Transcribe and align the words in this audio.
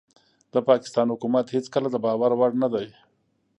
د 0.53 0.55
پاکستان 0.69 1.07
حکومت 1.13 1.45
هيڅکله 1.55 1.87
دباور 1.95 2.31
وړ 2.35 2.51
نه 2.61 2.67
دي 2.73 2.87